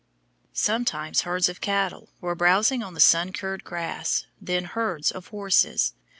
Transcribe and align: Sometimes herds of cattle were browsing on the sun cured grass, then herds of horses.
Sometimes 0.53 1.21
herds 1.21 1.47
of 1.47 1.61
cattle 1.61 2.09
were 2.21 2.33
browsing 2.33 2.81
on 2.81 2.95
the 2.95 2.99
sun 2.99 3.31
cured 3.31 3.63
grass, 3.63 4.25
then 4.41 4.63
herds 4.63 5.11
of 5.11 5.27
horses. 5.27 5.93